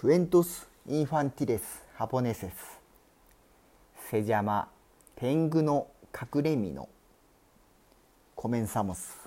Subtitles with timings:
[0.00, 2.80] クエントス・インファンティレス・ハポネセス
[4.08, 4.70] セジャマ
[5.14, 5.88] 天狗の
[6.18, 6.88] 隠れ身の
[8.34, 9.18] コメンサモス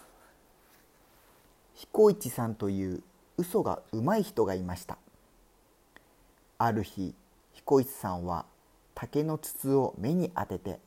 [1.75, 3.03] 彦一さんという
[3.37, 4.97] 嘘がうまい人がいました
[6.57, 7.13] ある日
[7.51, 8.47] 彦一さんは
[8.95, 10.79] 竹の筒を目に当てて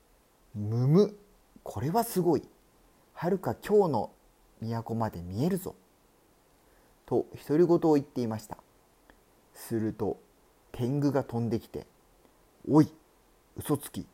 [0.54, 1.16] 「むむ
[1.62, 2.42] これはすごい
[3.14, 4.10] はるか今日の
[4.60, 5.74] 都まで見えるぞ」
[7.06, 8.58] と独り言を言っていました
[9.60, 10.18] すると
[10.72, 11.86] 天狗が飛んできて
[12.68, 12.92] 「おい
[13.56, 14.06] 嘘つき。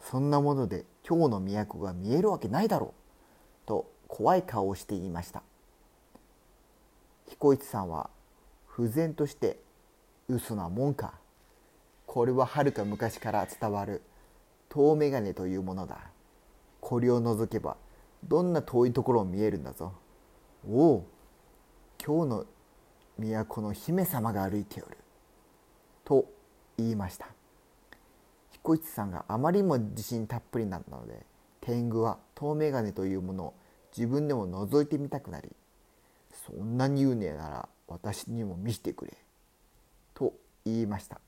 [0.00, 2.90] そんなもので今日の都が見えるわけないだろう」
[3.66, 5.42] と怖い顔をして言いました。
[7.26, 8.10] 彦一さんは
[8.66, 9.60] 不然として
[10.28, 11.18] 「嘘なもんか。
[12.06, 14.02] これははるか昔から伝わる
[14.68, 16.10] 遠眼鏡というものだ。
[16.80, 17.76] これを除けば
[18.24, 19.92] どんな遠いところも見えるんだぞ
[20.68, 21.06] おお
[22.04, 22.46] 今日の
[23.18, 24.96] 都の姫様が歩いておる」
[26.04, 26.26] と
[26.76, 27.28] 言いました。
[28.50, 31.24] 彦一さんがあまりにも自信たっぷりなので
[31.60, 33.54] 天狗は遠眼鏡というものを
[33.96, 35.50] 自分でも覗いてみたくなり
[36.46, 39.16] 「そんなに言うねえなら私にも見せてくれ」
[40.14, 40.34] と
[40.64, 41.20] 言いました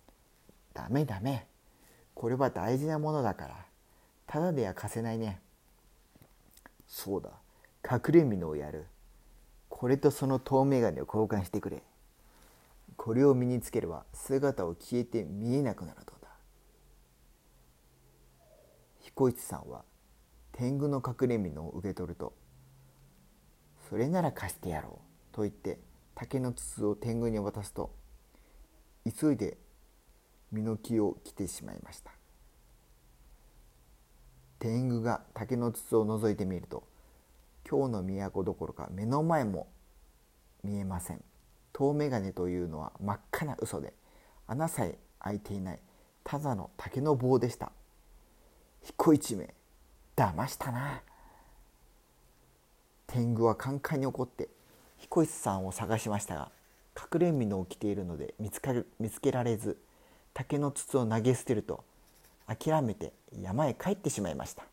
[0.74, 1.46] 「ダメダメ。
[2.14, 3.66] これは大事なものだから。
[4.26, 5.40] ただでは貸せないね」
[6.86, 7.30] そうだ。
[7.84, 8.86] 隠れ蓑をやる。
[9.78, 11.84] これとその遠眼鏡を交換してくれ。
[12.96, 16.28] これを身につければ姿を消えて見えなくなるのだ。
[18.98, 19.84] 彦一さんは
[20.50, 22.32] 天狗の隠れ蓑を受け取ると
[23.88, 24.98] 「それなら貸してやろう」
[25.30, 25.78] と言って
[26.16, 27.94] 竹の筒を天狗に渡すと
[29.04, 29.58] 急いで
[30.50, 32.10] 身の木を着てしまいました。
[34.58, 36.82] 天狗が竹の筒を覗いてみると
[37.70, 39.66] 今日の都どころか目の前も
[40.64, 41.22] 見えません。
[41.74, 43.92] 遠眼鏡というのは真っ赤な嘘で
[44.46, 45.78] 穴さえ開いていない
[46.24, 47.70] ただの竹の棒でした。
[48.82, 49.52] 彦一名
[50.16, 51.02] 騙したな。
[53.06, 54.48] 天狗はカンカンに怒って
[54.96, 56.50] 彦一さんを探しましたが
[56.96, 59.78] 隠れ蓑を着ているので見つかる見つけられず
[60.34, 61.84] 竹の筒を投げ捨てると
[62.46, 64.64] 諦めて山へ帰ってしまいました。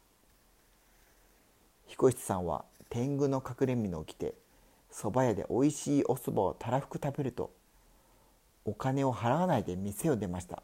[1.88, 4.36] 彦一さんは天狗の隠れ蓑を着て
[4.90, 7.52] 蕎麦屋でおいしいお蕎麦をたらふく食べると
[8.64, 10.64] お金を払わないで店を出ました。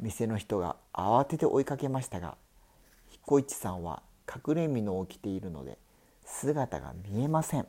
[0.00, 2.36] 店の人が慌てて追いかけましたが
[3.10, 5.78] 彦一さんは隠れ蓑を着ているので
[6.24, 7.68] 姿が見えません。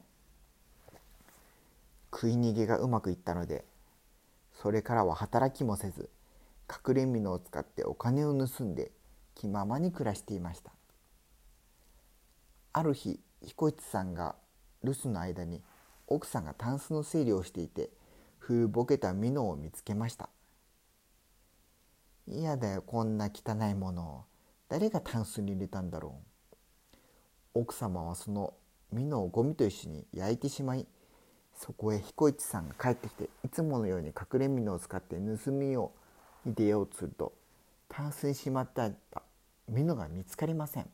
[2.12, 3.64] 食い逃げがうまくいったので
[4.60, 6.10] それからは働きもせず
[6.68, 8.90] 隠れ蓑を使ってお金を盗んで
[9.36, 10.72] 気ままに暮らしていました。
[12.74, 14.36] ある日彦一さんが
[14.84, 15.62] 留守の間に
[16.08, 17.90] 奥さんがタンスの整理をしていて
[18.40, 20.30] 古ぼけたミノを見つけました。
[22.28, 24.24] 嫌だよこんな汚いものを。
[24.70, 26.98] 誰がタンスに入れたんだろう。
[27.54, 28.54] 奥様はその
[28.92, 30.86] ミノをゴミと一緒に焼いてしまい
[31.54, 35.92] そこへ彦一さんが帰ってきていつものように隠れミノを使って盗みを
[36.46, 37.34] に出ようとすると
[37.90, 39.22] タンスにしまってあった
[39.68, 40.90] ミノが見つかりません。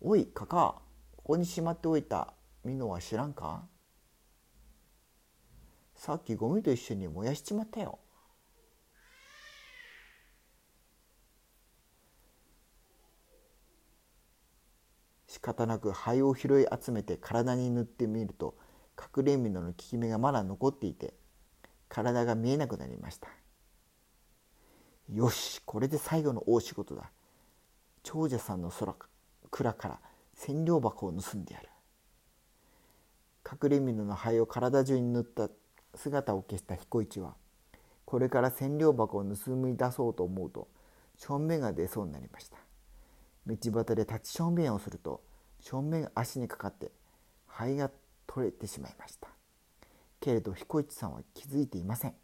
[0.00, 0.82] おいカカ
[1.16, 2.34] ここにしまっておいた
[2.64, 3.66] ミノは知らんか？
[5.94, 7.98] さっきゴミと一緒に燃やしちまったよ。
[15.26, 18.56] 仕方なく灰を拾い集めて体に塗ってみると
[19.16, 21.14] 隠れ蓑の効き目がまだ残っていて
[21.88, 23.28] 体が見えなくなりました。
[25.12, 27.10] よしこれで最後の大仕事だ。
[28.02, 29.08] 長者さんの空か。
[29.50, 30.00] 蔵から
[30.34, 31.68] 千両箱を盗んでやる。
[33.50, 35.48] 隠れ蓑の灰を体中に塗った
[35.94, 37.34] 姿を消した彦一は
[38.04, 40.68] これから千両箱を盗み出そうと思うと
[41.16, 42.58] 正面が出そうになりました。
[43.46, 45.22] 道端で立ち正面をすると
[45.60, 46.90] 正面が足にかかって
[47.46, 47.90] 灰が
[48.26, 49.28] 取れてしまいました。
[50.20, 52.14] けれど彦一さんは気づいていません。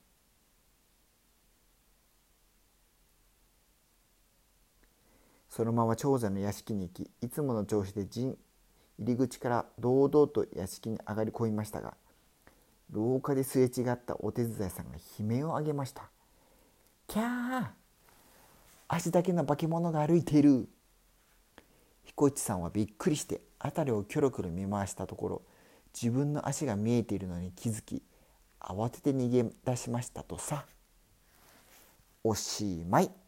[5.54, 8.38] そのまま長者の屋敷に行きいつもの調子で陣
[8.98, 11.92] 入り口から堂々と屋敷に上がり込みましたが
[12.90, 16.08] 廊下ですれ違ったお手伝いさんが悲鳴を上げました
[17.06, 17.66] 「キャー
[18.88, 20.70] 足だけの化け物が歩いている」
[22.04, 25.42] 彦一さんはびっくりして辺りをキョロキョロ見回したところ
[25.92, 28.02] 自分の足が見えているのに気づき
[28.58, 30.64] 慌てて逃げ出しましたとさ。
[32.24, 33.21] おしまい。